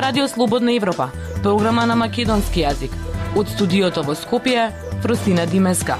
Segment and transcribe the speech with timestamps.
[0.00, 1.10] ова Радио Слободна Европа,
[1.42, 2.92] програма на македонски јазик.
[3.36, 4.70] Од студиото во Скопје,
[5.02, 5.98] Фрусина Димеска.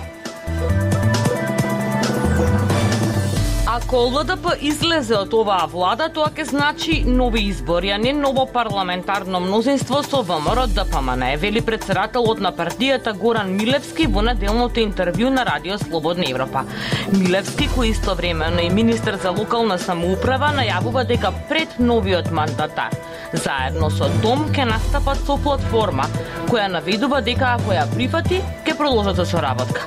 [3.66, 9.40] Ако ЛДП излезе од оваа влада, тоа ќе значи нови избори, а не ново парламентарно
[9.40, 15.78] мнозинство со ВМРО ДПМН, вели председателот на партијата Горан Милевски во неделното интервју на Радио
[15.78, 16.64] Слободна Европа.
[17.12, 22.96] Милевски, кој истовремено е министер за локална самоуправа, најавува дека пред новиот мандатар
[23.32, 26.06] заедно со Том ке настапат со платформа
[26.50, 29.86] која наведува дека ако ја прифати, ке продолжат да со соработка.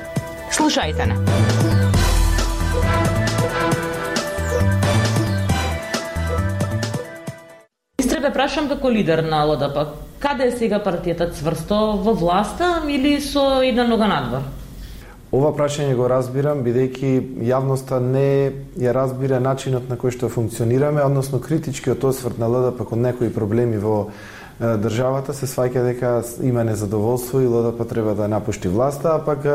[0.52, 1.18] Слушајте не.
[8.24, 9.84] ве прашам како лидер на ЛДП,
[10.24, 14.46] каде е сега партијата цврсто во власта или со една нога надвор?
[15.34, 21.40] Ова прашање го разбирам бидејќи јавноста не ја разбира начинот на кој што функционираме, односно
[21.42, 24.12] критичкиот осврт на ЛДП кон некои проблеми во
[24.60, 26.12] државата се сваќа дека
[26.46, 29.46] има незадоволство и ЛДП треба да напушти власта, а пак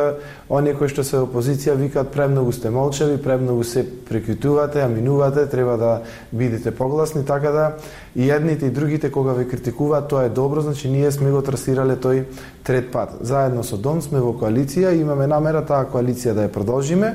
[0.50, 6.02] оние кои што се опозиција викаат премногу сте молчеви, премногу се прекитувате, аминувате, треба да
[6.32, 7.72] бидете погласни, така да
[8.16, 11.94] и едните и другите кога ве критикуваат, тоа е добро, значи ние сме го трасирале
[11.96, 12.24] тој
[12.64, 13.14] трет пат.
[13.20, 17.14] Заедно со Дон сме во коалиција и имаме намера таа коалиција да ја продолжиме.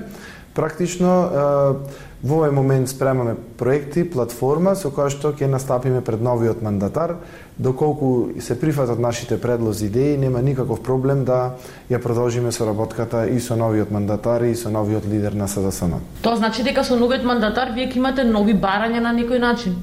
[0.54, 1.82] Практично
[2.24, 7.18] Во овој момент спремаме проекти, платформа со која што ќе настапиме пред новиот мандатар,
[7.60, 11.58] доколку се прифатат нашите предлози идеи, нема никаков проблем да
[11.92, 16.00] ја продолжиме со работката и со новиот мандатар и со новиот лидер на СДСМ.
[16.24, 19.76] Тоа значи дека со новиот мандатар вие ќе имате нови барања на некој начин?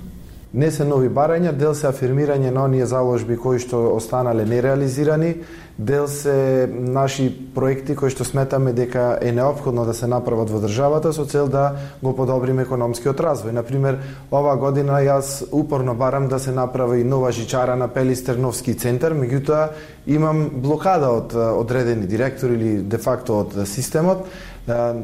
[0.50, 5.36] Не се нови барања, дел се афирмирање на оние заложби кои што останале нереализирани,
[5.78, 11.12] дел се наши проекти кои што сметаме дека е необходно да се направат во државата
[11.14, 13.54] со цел да го подобриме економскиот развој.
[13.54, 19.70] Например, оваа година јас упорно барам да се направи нова жичара на Пелистерновски центар, меѓутоа
[20.10, 24.26] имам блокада од одредени директори или де факто од системот,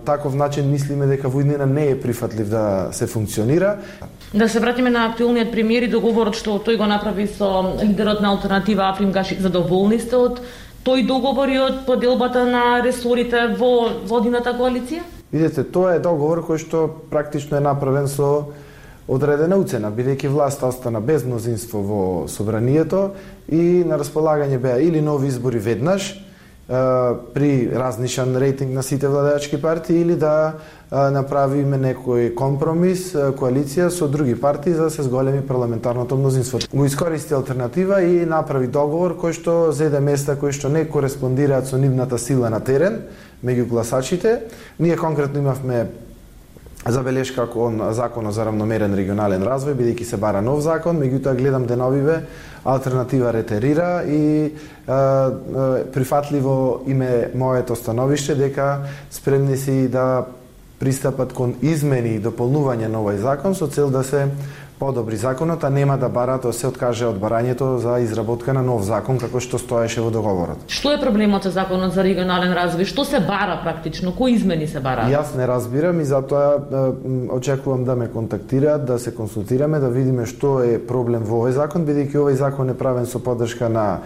[0.05, 3.77] таков начин мислиме дека војнина не е прифатлив да се функционира.
[4.35, 8.35] Да се вратиме на актуелниот премиер и договорот што тој го направи со лидерот на
[8.35, 10.41] алтернатива Африм Гашик, задоволни сте од
[10.87, 15.03] тој договор и од поделбата на ресорите во водината коалиција?
[15.33, 18.53] Видете, тоа е договор кој што практично е направен со
[19.09, 23.13] одредена уцена, бидејќи власта остана без мнозинство во собранието
[23.49, 26.26] и на располагање беа или нови избори веднаш,
[26.69, 30.55] при разнишан рейтинг на сите владеачки партии или да
[30.91, 36.59] направиме некој компромис, коалиција со други партии за да се зголеми парламентарното мнозинство.
[36.75, 41.79] Го искористи алтернатива и направи договор кој што зеде места кои што не кореспондираат со
[41.79, 43.03] нивната сила на терен
[43.45, 44.41] меѓу гласачите.
[44.81, 45.87] Ние конкретно имавме
[46.93, 52.23] забелешка кон законот за равномерен регионален развој, бидејќи се бара нов закон, меѓутоа гледам деновиве
[52.65, 54.53] алтернатива ретерира и
[54.87, 55.31] а,
[55.93, 60.27] прифатливо име моето становиште дека спремни си да
[60.79, 64.27] пристапат кон измени и дополнување на овој закон со цел да се
[64.79, 68.85] подобри законот, а нема да барат да се откаже од барањето за изработка на нов
[68.85, 70.67] закон како што стоеше во договорот.
[70.69, 72.85] Што е проблемот со законот за регионален развој?
[72.85, 74.13] Што се бара практично?
[74.13, 75.09] Кои измени се бара?
[75.09, 76.61] Јас не разбирам и затоа
[77.33, 81.89] очекувам да ме контактираат, да се консултираме, да видиме што е проблем во овој закон,
[81.89, 84.03] бидејќи овој закон е правен со поддршка на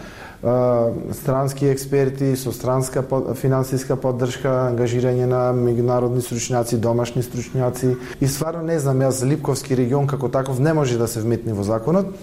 [1.13, 3.05] странски експерти со странска
[3.37, 10.09] финансиска поддршка, ангажирање на меѓународни стручњаци, домашни стручњаци и стварно не знам јас Липковски регион
[10.09, 12.17] како таков не може да се вметни во законот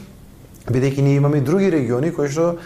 [0.68, 2.58] бидејќи ние имаме и други региони кои што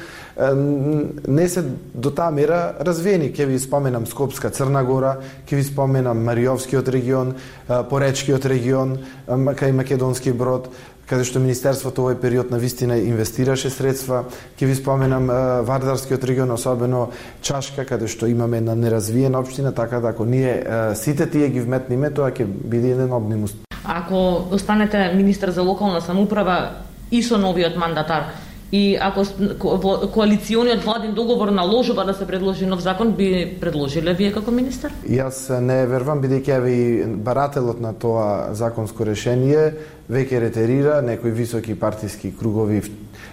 [1.28, 1.64] не се
[1.94, 3.34] до таа мера развиени.
[3.34, 7.36] Ке ви споменам Скопска Црна Гора, ке ви споменам Мариовскиот регион,
[7.68, 8.98] Поречкиот регион,
[9.28, 10.72] кај Македонски брод,
[11.12, 14.24] каде што Министерството овој период на вистина инвестираше средства.
[14.56, 15.28] Ќе ви споменам
[15.68, 17.10] Вардарскиот регион, особено
[17.44, 20.64] Чашка, каде што имаме една неразвиена општина, така да ако ние
[20.96, 23.58] сите тие ги вметниме, тоа ќе биде еден обнимус.
[23.84, 26.80] Ако останете министер за локална самоуправа
[27.12, 28.32] и со новиот мандатар,
[28.72, 29.24] И ако
[30.14, 34.94] коалициониот владин договор наложува да се предложи нов закон, би предложиле вие како министер?
[35.04, 39.74] Јас не верувам, бидејќи еве и барателот на тоа законско решение
[40.08, 42.80] веќе ретерира, некои високи партиски кругови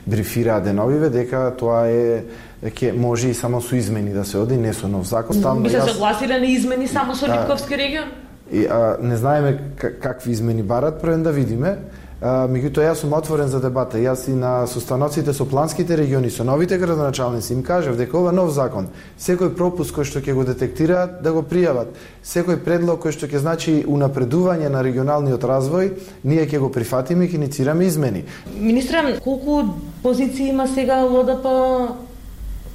[0.06, 2.24] брифираа деновиве дека тоа е
[2.66, 5.38] ќе може и само со измени да се оди, не со нов закон.
[5.42, 5.94] Там, би се јас...
[5.94, 8.10] согласиле на измени само со Липковски регион?
[8.50, 11.78] И, а, не знаеме какви измени барат, првен да видиме
[12.20, 13.98] меѓутоа јас сум отворен за дебата.
[13.98, 18.50] Јас и на состаноците со планските региони, со новите градоначалници им кажав дека ова нов
[18.50, 18.88] закон,
[19.18, 21.94] секој пропуск кој што ќе го детектираат, да го пријават.
[22.24, 25.92] Секој предлог кој што ќе значи унапредување на регионалниот развој,
[26.24, 28.24] ние ќе го прифатиме и ќе иницираме измени.
[28.58, 29.62] Министре, колку
[30.02, 31.46] позиции има сега ЛДП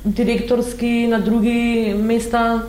[0.05, 2.63] директорски на други места?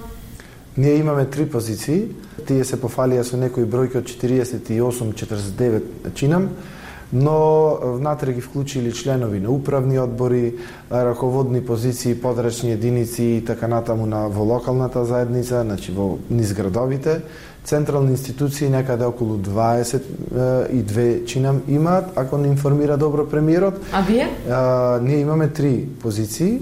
[0.79, 2.09] Ние имаме три позиции.
[2.47, 6.49] Тие се пофалија со некои бројки од 48-49 чинам,
[7.13, 10.55] но внатре ги вклучили членови на управни одбори,
[10.91, 17.23] раководни позиции, подрачни единици и така натаму на во локалната заедница, значи во низ градовите.
[17.65, 23.81] Централни институции некаде околу 20 и две чинам имаат, ако не информира добро премиерот.
[23.93, 24.29] А вие?
[24.51, 26.61] А, ние имаме три позиции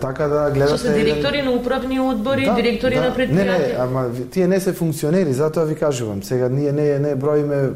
[0.00, 0.76] така да гледате...
[0.76, 3.58] Што се директори на управни одбори, да, директори да, на предпријатија?
[3.58, 6.22] Не, не, ама тие не се функционери, затоа ви кажувам.
[6.22, 7.70] Сега ние не не броиме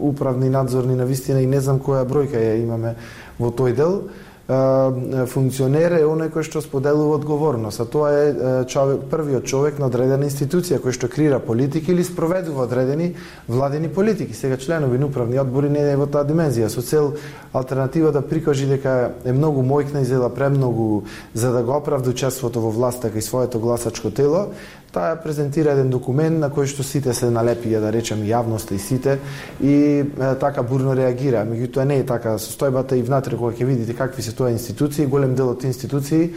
[0.00, 2.94] управни надзорни на вистина и не знам која бројка ја имаме
[3.40, 4.08] во тој дел
[4.48, 10.26] функционер е оној кој што споделува одговорност, а тоа е човек, првиот човек на одредена
[10.26, 13.14] институција кој што крира политики или спроведува одредени
[13.48, 14.34] владени политики.
[14.34, 17.14] Сега членови на управни одбори не е во таа димензија, со цел
[17.54, 21.04] алтернатива да прикажи дека е многу мојкна и зела премногу
[21.34, 24.50] за да го оправда учеството во власта така кај своето гласачко тело,
[24.92, 29.18] Таа презентира еден документ на кој што сите се налепија, да речем, јавноста и сите,
[29.60, 29.74] и
[30.04, 30.04] е,
[30.40, 31.46] така бурно реагира.
[31.48, 35.34] Меѓутоа не е така состојбата и внатре кога ќе видите какви се тоа институции, голем
[35.34, 36.28] дел од институции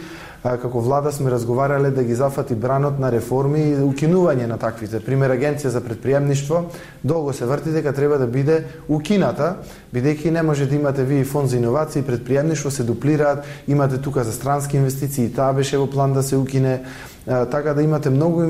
[0.42, 5.00] како влада сме разговарале да ги зафати бранот на реформи и укинување на таквите.
[5.00, 6.64] Пример агенција за предприемништво
[7.04, 9.56] долго се врти дека треба да биде укината,
[9.94, 14.32] бидејќи не може да имате вие фонд за иновации, предприемништво се дуплираат, имате тука за
[14.32, 16.82] странски инвестиции, таа беше во план да се укине
[17.26, 18.42] така да имате многу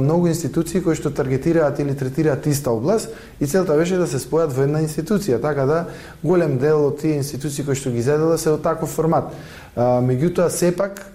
[0.00, 3.08] многу институции кои што таргетираат или третираат иста област
[3.40, 5.86] и целта беше да се спојат во една институција, така да
[6.22, 9.30] голем дел од тие институции кои што ги зедела се од таков формат.
[9.76, 11.14] Меѓутоа сепак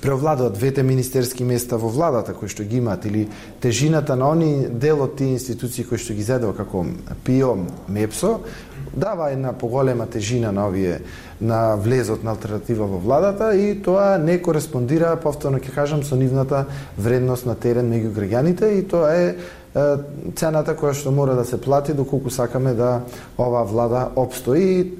[0.00, 3.28] преовладуваат двете министерски места во владата кои што ги имаат или
[3.60, 6.86] тежината на они дел од тие институции кои што ги зедува како
[7.24, 7.56] ПИО,
[7.88, 8.38] МЕПСО,
[8.96, 11.00] дава една поголема тежина на овие
[11.40, 16.64] на влезот на алтернатива во владата и тоа не кореспондира, повторно ќе кажам, со нивната
[16.98, 19.34] вредност на терен меѓу граѓаните и тоа е
[20.38, 23.00] цената која што мора да се плати доколку сакаме да
[23.38, 24.94] оваа влада обстои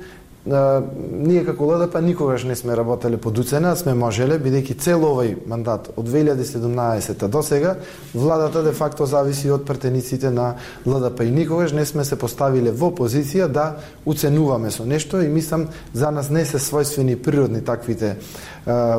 [0.47, 5.89] ние како ЛДП никогаш не сме работеле под уцена, сме можеле, бидејќи цел овој мандат
[5.97, 7.77] од 2017 до сега,
[8.15, 10.55] владата де факто зависи од претениците на
[10.87, 15.69] ЛДП и никогаш не сме се поставиле во позиција да уценуваме со нешто и мислам
[15.95, 18.17] за нас не се својствени природни таквите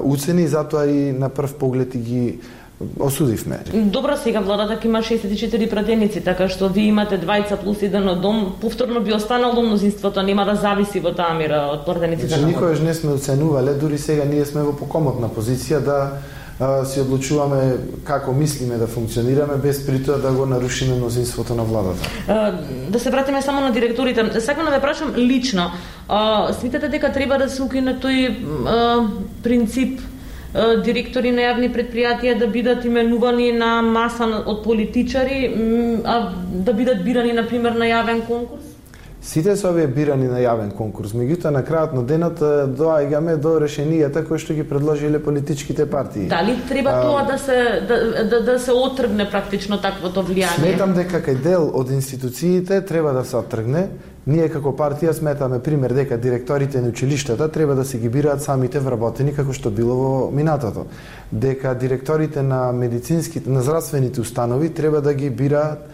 [0.03, 2.39] уцени, затоа и на прв поглед и ги
[2.99, 3.59] осудивме.
[3.73, 8.21] Добро, сега владата ќе има 64 пратеници, така што ви имате двајца плюс еден од
[8.21, 12.35] дом, повторно би останало мнозинството, нема да зависи во таа мера од пратениците.
[12.35, 15.99] Значи, никогаш не сме оценувале, дури сега ние сме во покомотна позиција да
[16.59, 22.09] а, си одлучуваме како мислиме да функционираме без притоа да го нарушиме мнозинството на владата.
[22.27, 22.51] А,
[22.89, 24.41] да се вратиме само на директорите.
[24.41, 25.71] Сакам да ве прашам лично,
[26.07, 28.35] а, смитате дека треба да се укине тој
[28.67, 29.07] а,
[29.43, 30.01] принцип
[30.85, 35.41] директори на јавни предпријатија да бидат именувани на маса од политичари,
[36.05, 36.31] а
[36.67, 38.71] да бидат бирани, на пример, на јавен конкурс?
[39.25, 42.41] Сите се овие бирани на јавен конкурс, меѓутоа на крајот на денот
[42.77, 46.27] доаѓаме до решенијата кои што ги предложиле политичките партии.
[46.29, 47.57] Дали треба а, тоа да се
[47.89, 47.97] да,
[48.29, 50.61] да, да се отргне практично таквото влијание?
[50.61, 53.87] Сметам дека кај дел од институциите треба да се отргне,
[54.25, 58.79] Ние како партија сметаме пример дека директорите на училиштата треба да се ги бираат самите
[58.81, 60.87] вработени како што било во минатото.
[61.31, 65.85] Дека директорите на медицинските, на здравствените установи треба да ги бираат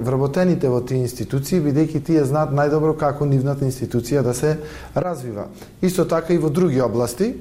[0.00, 4.56] вработените во тие институции, бидејќи тие знаат најдобро како нивната институција да се
[4.96, 5.50] развива.
[5.82, 7.34] Исто така и во други области,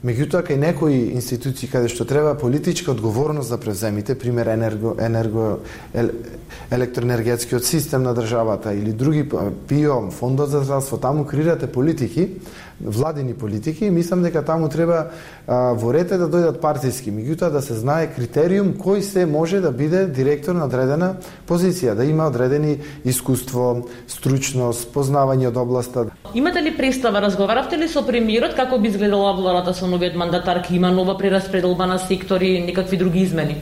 [0.00, 5.60] Меѓутоа, кај некои институции каде што треба политичка одговорност да превземите, пример енерго, енерго,
[5.92, 6.08] ел,
[6.72, 9.28] електроенергетскиот систем на државата или други
[9.68, 12.40] ПИО, фондот за здравство, таму креирате политики,
[12.84, 15.10] владени политики и мислам дека таму треба
[15.46, 19.72] а, во рете да дојдат партиски, меѓутоа да се знае критериум кој се може да
[19.72, 21.14] биде директор на одредена
[21.48, 26.06] позиција, да има одредени искуство, стручност, познавање од областа.
[26.34, 30.90] Имате ли представа, разговаравте ли со премиерот како би изгледала владата со новиот мандатар, има
[30.90, 33.60] нова прераспределба на сектори, никакви други измени?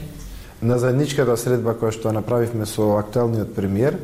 [0.61, 3.95] На заедничката средба која што направивме со актуелниот премиер,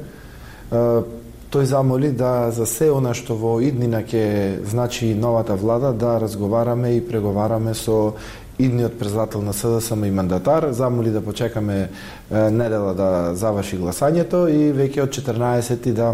[1.52, 6.96] тој замоли да за се она што во иднина ќе значи новата влада да разговараме
[6.98, 8.16] и преговараме со
[8.60, 11.90] идниот председател на СДСМ и мандатар, замоли да почекаме
[12.32, 16.14] недела да заврши гласањето и веќе од 14 да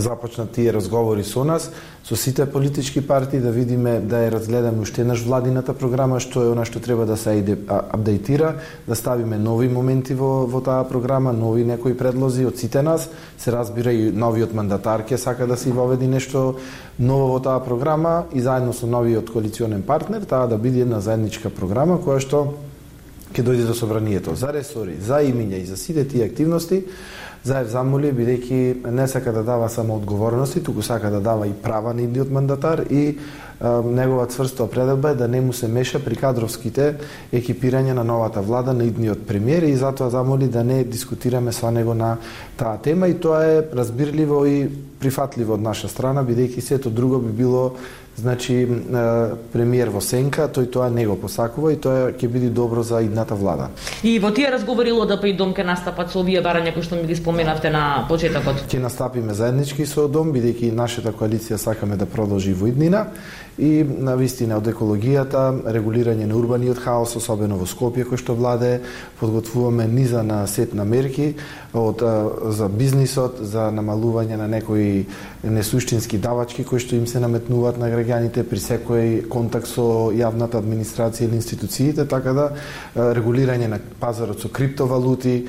[0.00, 1.70] започнат тие разговори со нас,
[2.04, 6.52] со сите политички партии, да видиме, да ја разгледаме уште еднаш владината програма, што е
[6.52, 8.54] она што треба да се апдейтира,
[8.88, 13.08] да ставиме нови моменти во, во таа програма, нови некои предлози од сите нас,
[13.38, 16.56] се разбира и новиот мандатар ке сака да се воведи нешто
[16.98, 21.50] ново во таа програма и заедно со новиот коалиционен партнер, таа да биде една заедничка
[21.50, 22.54] програма која што
[23.32, 24.34] ќе дојде до собранието.
[24.34, 26.84] За ресори, за имиња и за сите тие активности
[27.42, 31.94] Заев замоли, бидејќи не сака да дава само одговорности, туку сака да дава и права
[31.94, 33.18] на идниот мандатар и
[33.84, 36.96] негова цврста определба е да не му се меша при кадровските
[37.32, 41.94] екипирање на новата влада на идниот премиер и затоа замоли да не дискутираме со него
[41.94, 42.16] на
[42.56, 44.68] таа тема и тоа е разбирливо и
[45.00, 47.72] прифатливо од наша страна, бидејќи сето друго би било
[48.16, 48.68] Значи,
[49.52, 53.34] премиер во сенка, тој тоа не го посакува и тоа ќе биде добро за идната
[53.34, 53.70] влада.
[54.04, 57.08] И во тие разговори ЛДП и Дом ќе настапат со овие барања кои што ми
[57.08, 58.68] ги споменавте на почетокот.
[58.68, 63.06] Ќе настапиме заеднички со Дом, бидејќи нашата коалиција сакаме да продолжи во иднина
[63.58, 65.42] и на вистина од екологијата,
[65.74, 68.80] регулирање на урбаниот хаос, особено во Скопје кој што владе,
[69.20, 71.34] подготвуваме низа на сет на мерки
[71.72, 72.00] од
[72.52, 75.06] за бизнисот, за намалување на некои
[75.44, 81.28] несуштински давачки кои што им се наметнуваат на граѓаните при секој контакт со јавната администрација
[81.28, 82.48] или институциите, така да
[82.96, 85.42] регулирање на пазарот со криптовалути,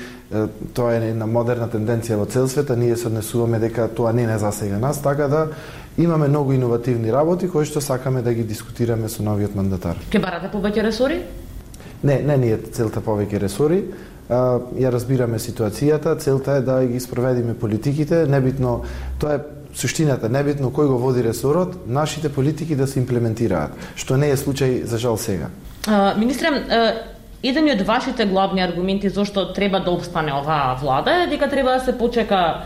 [0.74, 4.24] тоа е една модерна тенденција во цел свет, а ние се однесуваме дека тоа не
[4.24, 5.48] е за сега нас, така да
[5.98, 10.00] имаме многу иновативни работи кои што сакаме да ги дискутираме со новиот мандатар.
[10.10, 11.20] Ке барате повеќе ресори?
[12.02, 13.84] Не, не ни е целта повеќе ресори.
[14.28, 18.82] А, ја разбираме ситуацијата, целта е да ги спроведиме политиките, небитно
[19.20, 19.40] тоа е
[19.74, 24.84] суштината, небитно кој го води ресорот, нашите политики да се имплементираат, што не е случај
[24.84, 25.50] за жал сега.
[25.86, 26.48] А, министре,
[27.44, 31.80] еден од вашите главни аргументи зашто треба да обстане оваа влада е дека треба да
[31.80, 32.64] се почека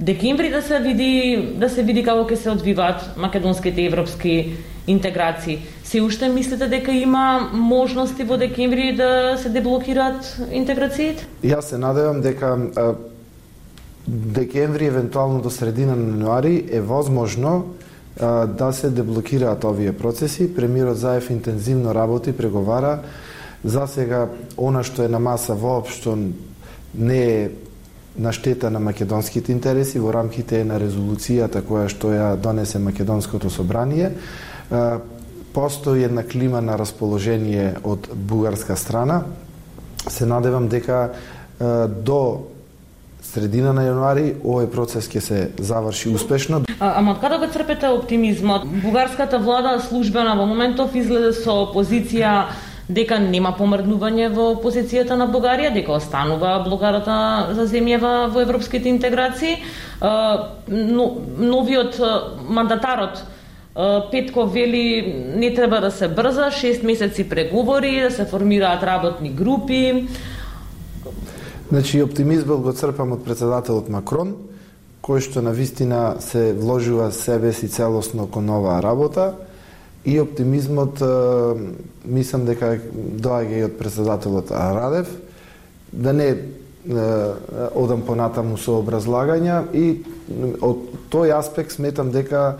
[0.00, 5.58] декември да се види да се види како ќе се одвиваат македонските европски интеграции.
[5.84, 11.26] Се уште мислите дека има можности во декември да се деблокираат интеграциите?
[11.44, 12.94] Јас се надевам дека а,
[14.08, 17.74] декември, евентуално до средина на јануари, е возможно
[18.20, 20.54] а, да се деблокираат овие процеси.
[20.54, 23.02] Премирот Заев интензивно работи, преговара.
[23.64, 26.16] За сега, она што е на маса воопшто
[26.94, 27.50] не е
[28.18, 34.12] на штета на македонските интереси во рамките на резолуцијата која што ја донесе Македонското собрание.
[35.54, 39.22] Постои една клима на расположение од бугарска страна.
[40.08, 41.10] Се надевам дека
[41.88, 42.50] до
[43.22, 46.62] средина на јануари овој процес ќе се заврши успешно.
[46.78, 48.66] А, ама од каде го црпете оптимизмот?
[48.82, 52.50] Бугарската влада службена во моментов изгледа со позиција
[52.90, 59.58] дека нема помрднување во позицијата на Бугарија, дека останува блокарата за земјава во европските интеграции.
[60.00, 61.06] Но,
[61.38, 62.00] новиот
[62.48, 63.22] мандатарот
[64.10, 70.08] Петко вели не треба да се брза, 6 месеци преговори, да се формираат работни групи.
[71.70, 74.34] Значи, оптимизмот го црпам од председателот Макрон,
[75.06, 79.34] кој што на вистина се вложува себе си целосно кон оваа работа
[80.04, 81.02] и оптимизмот
[82.04, 85.10] мислам дека доаѓа и од председателот Радев
[85.92, 86.30] да не
[87.76, 90.00] одам понатаму со образлагања и
[90.64, 92.56] од тој аспект сметам дека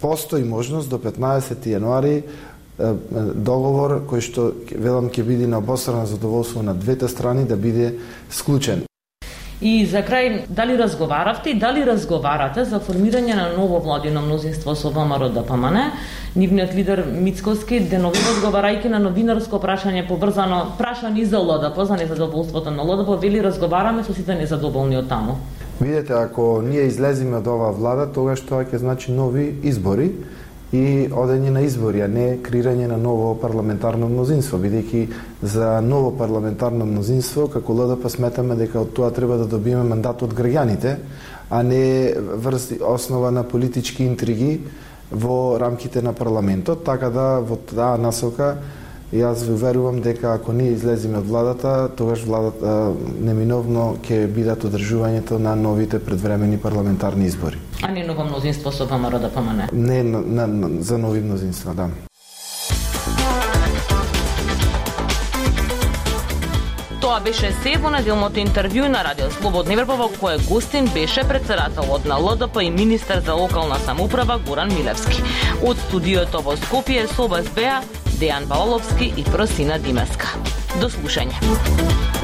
[0.00, 2.22] постои можност до 15 јануари
[3.34, 7.98] договор кој што велам ќе биде на обострано задоволство на двете страни да биде
[8.30, 8.89] склучен.
[9.60, 14.88] И за крај, дали разговаравте и дали разговарате за формирање на ново владино мнозинство со
[14.88, 15.76] ВМРО ДПМН?
[16.36, 22.82] Нивниот лидер Мицковски денови разговарајќи на новинарско прашање поврзано прашање за ЛДП, за незадоволството на
[22.82, 25.36] ЛДП, вели разговараме со сите незадоволни од таму.
[25.80, 30.14] Видете, ако ние излеземе од оваа влада, тогаш тоа ќе значи нови избори
[30.72, 35.06] и одење на избори, а не креирање на ново парламентарно мнозинство, бидејќи
[35.42, 40.34] за ново парламентарно мнозинство, како ЛДП сметаме дека од тоа треба да добиеме мандат од
[40.34, 40.94] граѓаните,
[41.50, 44.60] а не врз основа на политички интриги
[45.10, 48.56] во рамките на парламентот, така да во таа насока
[49.10, 55.38] Јас ви верувам дека ако ние излеземе од владата, тогаш владата неминовно ќе бидат одржувањето
[55.42, 57.58] на новите предвремени парламентарни избори.
[57.82, 59.66] А не ново мнозинство со ВМРО да помане?
[59.72, 61.88] Не, на, на, на, за нови мнозинства, да.
[67.00, 72.04] Тоа беше се во неделното интервју на Радио Слободна Европа во кое гостин беше председателот
[72.04, 75.22] на ЛДП и министер за локална самоуправа Горан Милевски.
[75.66, 77.80] Од студиото во Скопје со вас беа
[78.20, 80.34] Дејан Павловски и Просина Димеска.
[80.76, 82.19] До слушање.